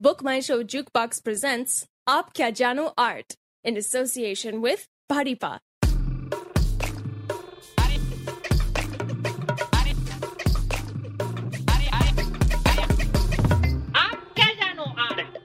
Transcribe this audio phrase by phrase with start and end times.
[0.00, 5.58] Book My Show Jukebox presents Aap Kya Jano Art in association with Bharipa.
[12.80, 15.38] आप क्या जानो art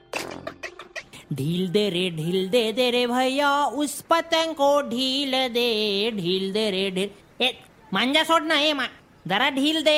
[1.36, 3.50] ढील दे रे ढील दे दे रे भैया
[3.84, 5.70] उस पतंग को ढील दे
[6.18, 7.52] ढील दे रे ढील ए
[7.94, 8.88] मांजा सोड ना ए मा
[9.26, 9.98] जरा ढील दे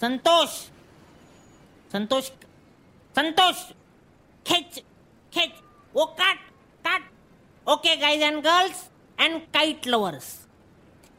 [0.00, 0.48] संतोष
[1.92, 2.30] संतोष
[3.14, 3.56] संतोष
[4.50, 4.78] खिंच
[5.32, 5.50] खिंच
[5.94, 6.38] वो काट
[6.84, 7.02] काट।
[7.66, 8.82] Okay guys and girls
[9.18, 10.24] and kite lovers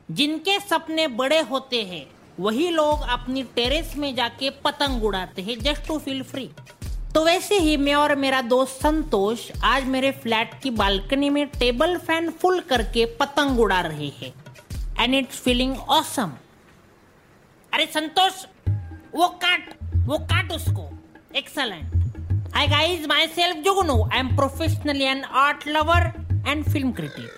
[0.09, 2.05] जिनके सपने बड़े होते हैं,
[2.39, 6.49] वही लोग अपनी टेरेस में जाके पतंग उड़ाते हैं जस्ट टू फील फ्री
[7.13, 11.97] तो वैसे ही मैं और मेरा दोस्त संतोष आज मेरे फ्लैट की बालकनी में टेबल
[11.99, 14.33] फ़ैन फुल करके पतंग उड़ा रहे हैं।
[14.99, 16.31] एंड इट्स फीलिंग ऑसम
[17.71, 18.45] अरे संतोष,
[19.15, 19.73] वो काट
[20.07, 20.89] वो काट उसको।
[21.35, 22.00] Excellent
[22.53, 24.09] Hi guys, myself Jugunu.
[24.11, 26.13] Am professionally an art lover
[26.45, 27.29] and film critic.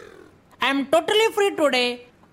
[0.61, 1.89] I am totally free today.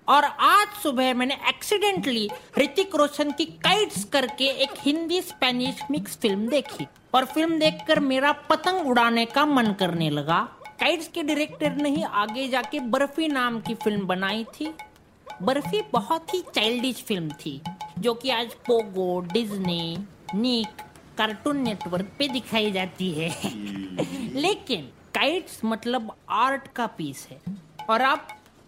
[0.07, 6.47] और आज सुबह मैंने एक्सीडेंटली ऋतिक रोशन की काइट्स करके एक हिंदी स्पेनिश मिक्स फ़िल्म
[6.49, 10.39] देखी। और फ़िल्म देखकर मेरा पतंग उड़ाने का मन करने लगा।
[10.79, 14.73] काइट्स के डायरेक्टर ने ही आगे जाके बर्फ़ी नाम की फ़िल्म बनाई थी।
[15.41, 17.61] बर्फ़ी बहुत ही चाइल्डिश फ़िल्म थी
[17.99, 19.97] जो कि आज Pogo Disney
[20.35, 20.81] Nick
[21.21, 23.29] cartoon network पे दिखाई जाती है।
[24.41, 24.81] लेकिन
[25.15, 27.39] काइट्स मतलब आर्ट का पीस है।
[27.89, 28.27] और अब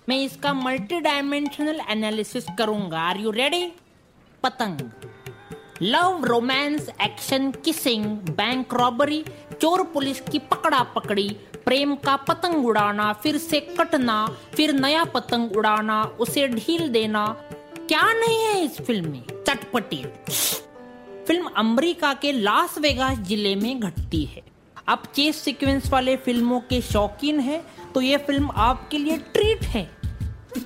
[0.10, 3.72] मैं इसका मल्टी डायमेंशनल एनालिसिस करूँगा। आर यू रेडी
[4.44, 4.80] पतंग।
[5.82, 9.24] Love romance action kissing bank robbery
[9.62, 11.30] चोर पुलिस की पकड़ा पकड़ी
[11.66, 17.26] प्रेम का पतंग उड़ाना फिर से कटना फिर नया पतंग उड़ाना उसे ढील देना।
[17.88, 19.24] क्या नहीं है इस फ़िल्म में?
[19.48, 20.06] चटपटी।
[21.28, 24.42] फ़िल्म अमेरिका के लास वेगास ज़िले में घटती है।
[24.88, 27.62] आप चेस सीक्वेंस वाले फ़िल्मों के शौकीन हैं
[27.94, 29.90] तो ये फ़िल्म आपके लिए ट्रीट है।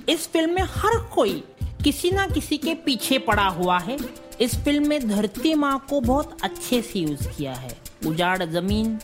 [0.10, 1.44] इस फ़िल्म में हर कोई
[1.84, 3.98] किसी ना किसी के पीछे पड़ा हुआ है।
[4.42, 8.98] इस फ़िल्म में धरती माँ को बहुत अच्छे से यूज़ किया है। उजाड़ ज़मीन,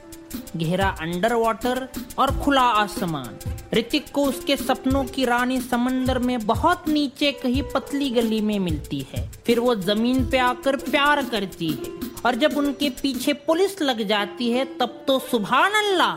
[0.55, 1.87] गहरा अंडर वाटर
[2.19, 3.39] और खुला आसमान।
[3.73, 9.05] ऋतिक को उसके सपनों की रानी समंदर में बहुत नीचे कहीं पतली गली में मिलती
[9.13, 11.91] है। फिर वो ज़मीन पे आकर प्यार करती है
[12.25, 16.13] और जब उनके पीछे पुलिस लग जाती है, तब तो सुबह अल्लाह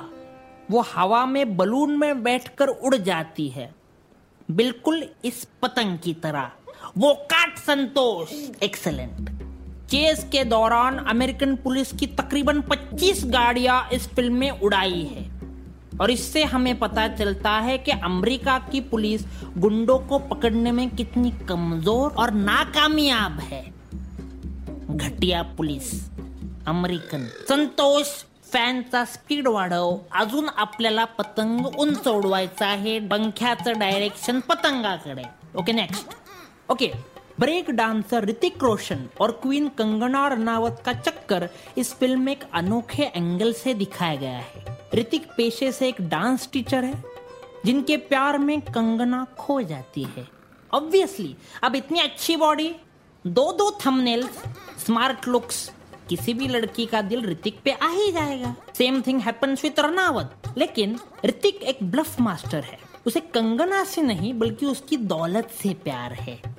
[0.70, 3.74] वो हवा में बलून में बैठकर उड़ जाती है।
[4.50, 6.50] बिल्कुल इस पतंग की तरह।
[6.98, 9.30] वो काट संतोष। एक्सलेंट
[9.90, 15.25] चेस के दौरान अमेरिकन पुलिस की तकरीबन 25 गाड़ियाँ इस फ़िल्म में उड़ाई है।
[16.00, 19.22] और इससे हमें पता चलता है कि अमेरिका की पुलिस
[19.58, 23.62] गुंडों को पकड़ने में कितनी कमज़ोर और नाकामयाब है।
[24.90, 25.92] घटिया पुलिस,
[26.66, 28.06] अमेरिकन। संतोष
[28.52, 29.96] फॅनचा स्पीड वाढव.
[30.14, 32.98] अजून आपल्याला पतंग उंच उडवायचा आहे.
[33.00, 35.22] पंख्याचं direction पतंगाकडे.
[35.56, 36.14] Okay next
[36.70, 36.92] okay
[37.40, 41.48] break dancer Hrithik Roshan और क्वीन कंगना रनावत का चक्कर
[41.78, 46.48] इस फ़िल्म में एक अनोखे एंगल से दिखाया गया है। ऋतिक पेशे से एक डांस
[46.52, 47.02] टीचर है,
[47.64, 50.26] जिनके प्यार में कंगना खो जाती है।
[50.72, 52.74] ऑब्वियसली अब इतनी अच्छी बॉडी
[53.24, 54.42] दो दो थंबनेल्स
[54.86, 55.70] स्मार्ट लुक्स
[56.08, 60.52] किसी भी लड़की का दिल ऋतिक पे आ ही जाएगा। Same thing happens with Ranaut
[60.58, 66.12] लेकिन ऋतिक एक ब्लफ मास्टर है। उसे कंगना से नहीं, बल्कि उसकी दौलत से प्यार
[66.12, 66.55] है।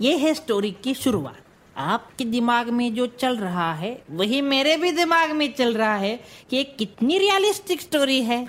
[0.00, 1.38] ये है स्टोरी की शुरुआत।
[1.76, 6.20] आपके दिमाग में जो चल रहा है, वही मेरे भी दिमाग में चल रहा है
[6.50, 8.46] कि ये कितनी रियलिस्टिक स्टोरी है।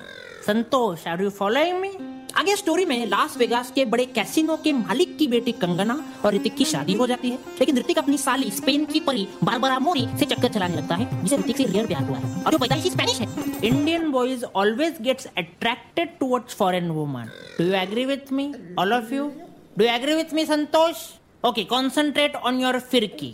[0.47, 1.89] Santosh are you following me
[2.35, 6.56] आगे स्टोरी में लास वेगास के बड़े कैसीनो के मालिक की बेटी कंगना और ऋतिक
[6.56, 10.25] की शादी हो जाती है। लेकिन ऋतिक अपनी साली स्पेन की परी बारबरा मोरी से
[10.25, 13.19] चक्कर चलाने लगता है, जिसे ऋतिक से रियल प्यार हुआ है। और जो पैदाइशी स्पेनिश
[13.19, 13.28] है।
[13.63, 17.23] Indian boys always gets attracted towards foreign women
[17.62, 19.31] do you agree with me all of you
[19.78, 20.95] do you agree with me Santosh?
[21.44, 23.34] Okay concentrate on your फिरकी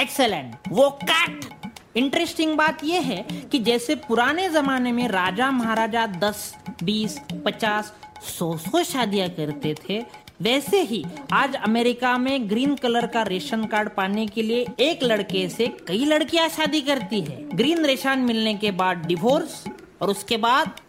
[0.00, 1.44] एक्सेलेंट वो काट
[1.96, 3.22] इंटरेस्टिंग बात यह है
[3.52, 6.42] कि जैसे पुराने जमाने में राजा महाराजा 10,
[6.84, 7.90] 20, 50,
[8.28, 10.00] सौ सौ शादियाँ करते थे
[10.42, 15.48] वैसे ही आज अमेरिका में ग्रीन कलर का रेशन कार्ड पाने के लिए एक लड़के
[15.48, 19.62] से कई लड़कियाँ शादी करती है। ग्रीन रेशन मिलने के बाद डिवोर्स
[20.02, 20.80] और उसके बाद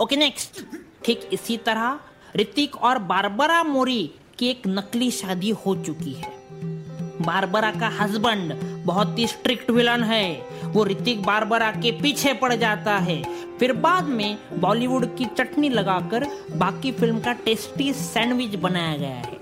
[0.00, 0.64] ओके नेक्स्ट
[1.04, 1.98] ठीक इसी तरह
[2.36, 4.10] ऋतिक और बारबरा मोरी
[4.40, 6.40] की एक नकली शादी हो चुकी है।
[7.20, 8.54] बारबरा का हस्बैंड
[8.86, 13.22] बहुत ही स्ट्रिक्ट विलन है। वो ऋतिक बारबरा के पीछे पड़ जाता है।
[13.58, 16.24] फिर बाद में बॉलीवुड की चटनी लगाकर
[16.56, 19.40] बाकी फ़िल्म का टेस्टी सैंडविच बनाया गया है।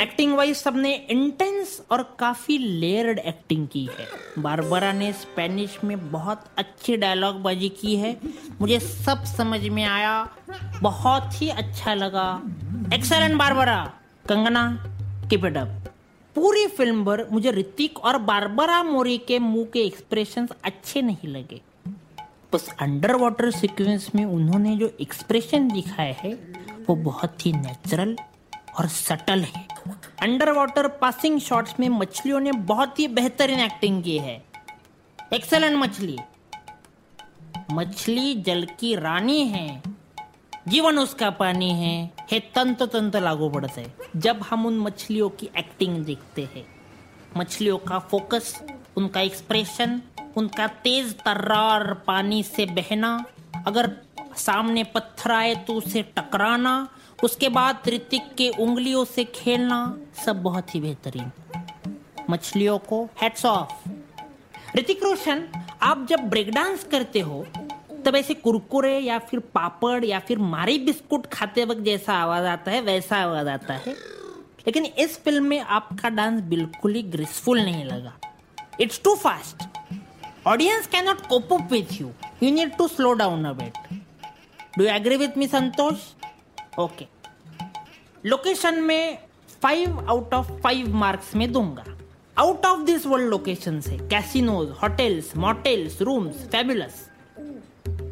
[0.00, 4.06] एक्टिंग वाइज सबने इंटेंस और काफ़ी लेयर्ड एक्टिंग की है।
[4.42, 8.16] बारबरा ने स्पेनिश में बहुत अच्छी डायलॉग बाजी की है।
[8.60, 10.28] मुझे सब समझ में आया।
[10.82, 12.42] बहुत ही अच्छा लगा।
[12.94, 13.92] Excellent Barbara.
[14.28, 14.84] कंगना
[15.30, 15.44] कीप
[16.34, 21.60] पूरी फ़िल्म पर मुझे ऋतिक और बारबरा मोरी के मुँह के एक्सप्रेशन अच्छे नहीं लगे।
[22.52, 26.32] बस अंडर वाटर सिक्वेंस में उन्होंने जो एक्सप्रेशन दिखाया है,
[26.88, 28.16] वो बहुत ही नेचुरल
[28.78, 29.68] और सटल है।
[30.22, 34.44] अंडर वाटर पासिंग शॉट्स में मछलियों ने बहुत ही बेहतरीन एक्टिंग की है।
[35.32, 36.18] एक्सेलेंट मछली।
[37.72, 39.82] मछली जल की रानी है।
[40.68, 43.84] जीवन उसका पानी है। हे तंत तंत्र लागू पड़ते
[44.16, 46.64] जब हम उन मछलियों की एक्टिंग देखते हैं.
[47.36, 48.52] मछलियों का फोकस
[48.96, 50.00] उनका एक्सप्रेशन
[50.36, 53.12] उनका तेज तर्रार पानी से बहना,
[53.66, 53.90] अगर
[54.36, 56.88] सामने पत्थर आए तो उसे टकराना,
[57.24, 61.30] उसके बाद ऋतिक के उंगलियों से खेलना, सब बहुत ही बेहतरीन।
[62.30, 63.88] मछलियों को हेड्स ऑफ़
[64.76, 65.48] ऋतिक रोशन,
[65.82, 67.46] आप जब ब्रेक डांस करते हो
[68.04, 72.70] तब ऐसे कुरकुरे या फिर पापड़ या फिर मारी बिस्कुट खाते वक्त जैसा आवाज़ आता
[72.70, 73.92] है, वैसा आवाज़ आता है।
[74.66, 78.12] लेकिन इस फ़िल्म में आपका डांस बिल्कुल ही ग्रेसफुल नहीं लगा।
[78.80, 79.64] It's too fast
[80.46, 82.10] audience can not cope up with you
[82.42, 83.78] you need to slow down a bit
[84.78, 86.08] do you agree with me Santosh
[86.78, 87.06] okay
[88.24, 89.18] location में
[89.62, 91.84] five out of five marks में दूँगा।
[92.36, 97.06] Out of this world location से casinos hotels motels rooms fabulous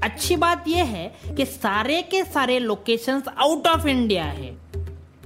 [0.09, 4.57] अच्छी बात यह है कि सारे के सारे लोकेशंस आउट ऑफ़ इंडिया है।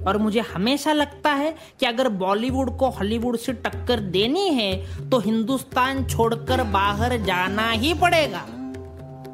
[0.07, 5.19] और मुझे हमेशा लगता है कि अगर बॉलीवुड को हॉलीवुड से टक्कर देनी है तो
[5.19, 8.45] हिंदुस्तान छोड़कर बाहर जाना ही पड़ेगा।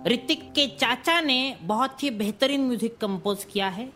[0.08, 3.88] ऋतिक के चाचा ने बहुत ही बेहतरीन म्यूज़िक कंपोज किया है।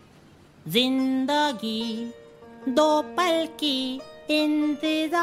[0.65, 2.13] ज़िंदगी,
[2.69, 4.01] दो पल की
[4.31, 5.21] इंतज़ार,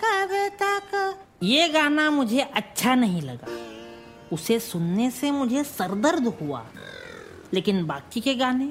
[0.00, 0.30] कब
[0.62, 1.18] तक?
[1.42, 3.46] ये गाना मुझे अच्छा नहीं लगा।
[4.32, 6.66] उसे सुनने से मुझे सरदर्द हुआ।
[7.54, 8.70] लेकिन बाकी के गाने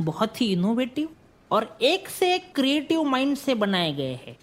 [0.00, 1.08] बहुत ही इनोवेटिव
[1.50, 4.36] और एक से एक क्रिएटिव माइंड से बनाए गए हैं।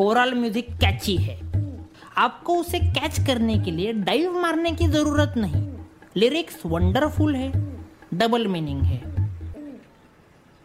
[0.00, 1.40] ओवरऑल म्यूज़िक कैची है।
[2.16, 5.72] आपको उसे कैच करने के लिए डाइव मारने की ज़रूरत नहीं।
[6.16, 7.50] लिरिक्स वंडरफुल है।
[8.14, 8.98] डबल मीनिंग है।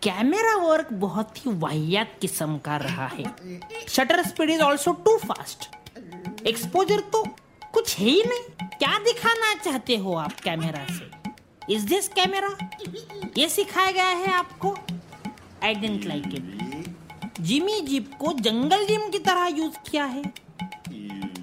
[0.02, 3.24] कैमरा वर्क बहुत ही वाहियात किस्म का रहा है।
[3.88, 5.70] Shutter speed is also too fast
[6.48, 7.24] exposure तो
[7.74, 11.12] कुछ है ही नहीं। क्या दिखाना चाहते हो आप कैमरा से?
[11.70, 12.50] इज़ दिस कैमरा
[13.38, 14.76] ये सिखाया गया है आपको
[15.64, 20.24] I didn't like it Jimmy jib को जंगल जिम की तरह यूज़ किया है।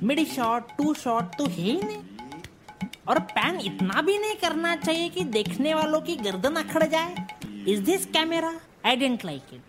[0.02, 2.02] मिड शॉट टू शॉट तो है ही नहीं।
[3.08, 7.26] और पैन इतना भी नहीं करना चाहिए कि देखने वालों की गर्दन अखड़ जाए।
[7.68, 8.54] Is this camera
[8.86, 9.62] I didn't like it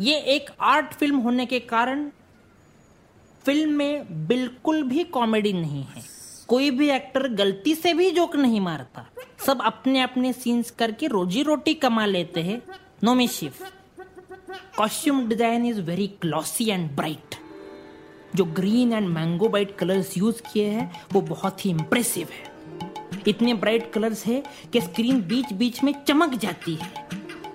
[0.00, 2.08] ये एक आर्ट फ़िल्म होने के कारण
[3.46, 6.02] फ़िल्म में बिल्कुल भी कॉमेडी नहीं है।
[6.48, 9.04] कोई भी एक्टर गलती से भी जोक नहीं मारता।
[9.46, 12.60] सब अपने अपने सीन्स करके रोजी रोटी कमा लेते हैं।
[13.04, 13.62] No mischief
[14.76, 17.34] costume design is very glossy and bright
[18.34, 23.54] जो green and mango bite colours use किए हैं, वो बहुत ही इंप्रेसिव है। इतने
[23.54, 26.92] ब्राइट कलर्स है कि स्क्रीन बीच बीच में चमक जाती है।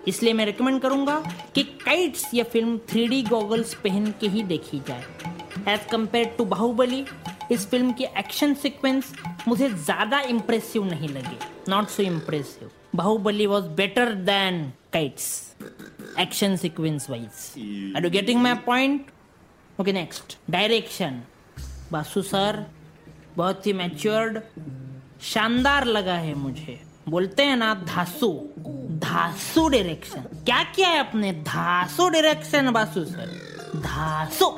[0.07, 1.19] इसलिए मैं रिकमेंड करूँगा
[1.55, 5.03] कि काइट्स ये फ़िल्म थ्री डी गॉगल्स पहन के ही देखी जाए।
[5.67, 7.05] एज कंपेयर टू बाहुबली
[7.51, 9.13] इस फ़िल्म की एक्शन सिक्वेंस
[9.47, 11.37] मुझे ज़्यादा इम्प्रेसिव नहीं लगे
[11.69, 14.63] not so impressive Baahubali was better than
[14.93, 15.55] Kites
[16.19, 19.11] action sequence wise are you getting my point
[19.81, 21.21] okay next direction
[21.91, 22.65] Basu sir
[23.37, 24.39] बहुत ही मैच्योर्ड
[25.23, 26.79] शानदार लगा है मुझे.
[27.09, 28.27] बोलते हैं ना, धासु.
[29.01, 33.29] धासु डायरेक्शन क्या किया है अपने धासु डायरेक्शन बासु सर
[33.75, 34.49] धासु.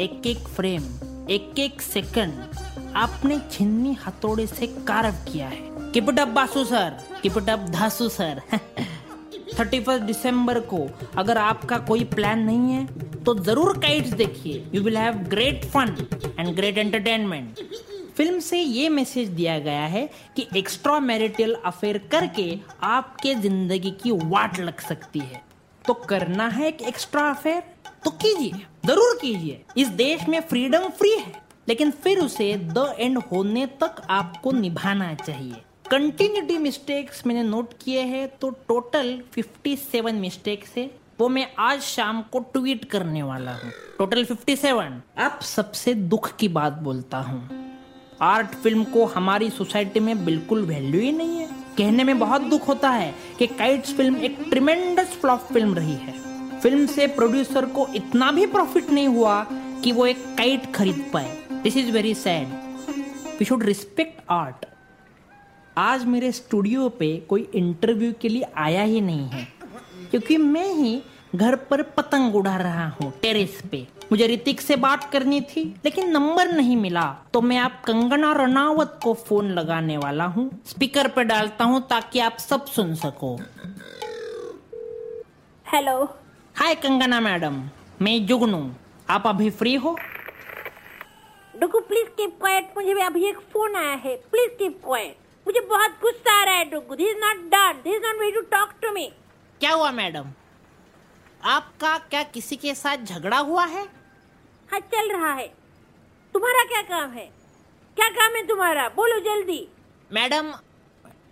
[0.00, 0.82] एक एक फ्रेम
[1.30, 8.08] एक एक सेकंड आपने छिन्नी हथौड़े से कार्व किया है। Keep it up Basu sir keep it up धासु
[8.08, 8.40] sir
[9.58, 10.86] thirty first दिसंबर को
[11.18, 15.96] अगर आपका कोई प्लान नहीं है तो ज़रूर काइट्स देखिए। You will have great fun
[16.38, 17.60] and great entertainment
[18.16, 22.48] film से ये मैसेज दिया गया है कि एक्स्ट्रा मैरिटल अफेयर करके
[22.90, 25.42] आपके ज़िंदगी की वाट लग सकती है।
[25.84, 27.62] तो करना है एक एक्स्ट्रा अफेयर
[28.06, 28.52] तो कीजिए,
[28.86, 31.32] ज़रूर कीजिए। इस देश में फ्रीडम फ्री है,
[31.68, 35.54] लेकिन फिर उसे द एंड होने तक आपको निभाना चाहिए।
[35.90, 42.22] कंटिन्यूटी मिस्टेक्स मैंने नोट किए हैं तो टोटल 57 मिस्टेक्स है। वो मैं आज शाम
[42.22, 47.48] को ट्वीट करने वाला हूँ। टोटल 57 अब सबसे दुख की बात बोलता हूँ।
[48.22, 51.48] आर्ट फ़िल्म को हमारी सोसाइटी में बिल्कुल वैल्यू ही नहीं है।
[51.78, 56.25] कहने में बहुत दुख होता है कि काइट्स फ़िल्म एक ट्रिमेंडस फ्लॉप फ़िल्म रही है।
[56.62, 59.42] फ़िल्म से प्रोड्यूसर को इतना भी प्रॉफिट नहीं हुआ
[59.84, 62.48] कि वो एक काइट खरीद पाए। This is very sad
[63.38, 64.66] we should respect art
[65.78, 69.46] आज मेरे स्टूडियो पे कोई इंटरव्यू के लिए आया ही नहीं है।
[70.10, 71.02] क्योंकि मैं ही
[71.34, 76.10] घर पर पतंग उड़ा रहा हूँ टेरेस पे। मुझे ऋतिक से बात करनी थी, लेकिन
[76.10, 81.24] नंबर नहीं मिला। तो मैं आप कंगना रनावत को फ़ोन लगाने वाला हूँ। स्पीकर पे
[81.24, 83.36] डालता हूँ ताकि आप सब सुन सको।
[85.66, 85.96] हेलो
[86.58, 87.56] हाय कंगना मैडम
[88.02, 88.58] मैं जुगनू।
[89.10, 89.90] आप अभी फ्री हो?
[91.54, 95.60] डुगू प्लीज़ कीप क्वाइट मुझे भी अभी एक फ़ोन आया है। प्लीज़ कीप क्वाइट मुझे
[95.60, 98.40] बहुत गुस्सा आ रहा है डुगू this is not done this is not way to
[98.52, 99.06] talk to me
[99.60, 100.30] क्या हुआ मैडम?
[101.44, 103.84] आपका क्या किसी के साथ झगड़ा हुआ है?
[104.72, 105.46] हाँ चल रहा है।
[106.34, 107.26] तुम्हारा क्या काम है?
[107.96, 108.88] क्या काम है तुम्हारा?
[108.96, 109.66] बोलो जल्दी।
[110.10, 110.50] Madam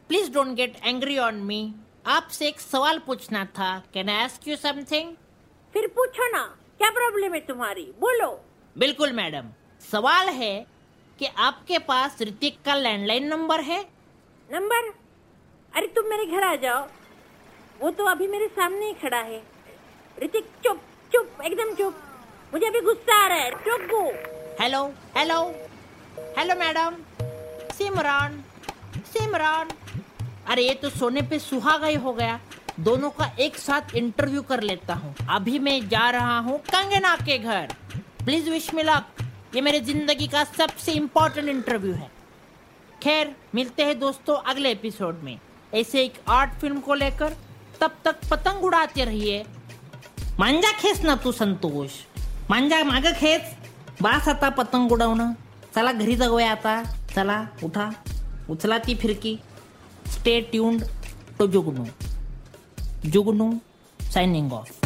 [0.09, 1.62] please don't get angry on me
[2.04, 5.14] आपसे एक सवाल पूछना था। Can I ask you something
[5.75, 6.42] फिर पूछो ना
[6.78, 7.84] क्या प्रॉब्लम है तुम्हारी?
[8.00, 8.28] बोलो।
[8.76, 9.49] बिल्कुल मैडम।
[9.90, 10.54] सवाल है
[11.18, 13.80] कि आपके पास ऋतिक का लैंडलाइन नंबर है?
[14.50, 14.92] नंबर?
[15.73, 16.87] अरे तुम मेरे घर आ जाओ।
[17.80, 19.42] वो तो अभी मेरे सामने ही खड़ा है।
[20.18, 20.80] ऋतिक चुप
[21.12, 22.02] चुप एकदम चुप।
[22.52, 24.02] मुझे अभी गुस्सा आ रहा है। चुप गो।
[24.61, 24.84] Hello
[25.16, 25.40] hello
[26.38, 26.96] hello madam
[27.73, 28.42] Simran
[29.06, 29.68] Simran
[30.48, 32.40] अरे, ये तो सोने पे सुहागा ही हो गया।
[32.80, 37.38] दोनों का एक साथ इंटरव्यू कर लेता हूँ। अभी मैं जा रहा हूँ कंगना के
[37.38, 37.74] घर।
[38.24, 38.82] प्लीज़ विश मी
[39.54, 42.10] ये मेरे ज़िंदगी का सबसे इम्पोर्टेंट इंटरव्यू है।
[43.02, 45.38] खैर, मिलते हैं दोस्तों अगले एपिसोड में।
[45.74, 47.36] ऐसे एक आर्ट फ़िल्म को लेकर
[47.80, 49.44] तब तक पतंग उड़ाते रहिए।
[50.40, 51.90] मांजा खेस ना तू, संतोष।
[52.50, 53.54] मांजा माग खेस।
[54.02, 55.34] बास आता पतंग उडवणं
[55.74, 56.82] चला घरी जाऊया आता।
[57.14, 57.92] चला, उठा।
[58.50, 59.38] उचला ती फिरकी।
[60.12, 60.84] Stay tuned
[61.38, 61.87] to Jugnu
[63.14, 63.52] Jugnu
[64.00, 64.84] signing of